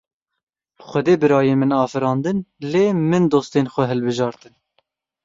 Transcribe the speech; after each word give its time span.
Xwedê 0.89 1.13
birayên 1.21 1.57
min 1.61 1.71
afirandin, 1.85 2.37
lê 2.71 2.85
min 3.09 3.23
dostên 3.33 3.65
xwe 3.73 3.83
hilbijartin. 3.91 4.53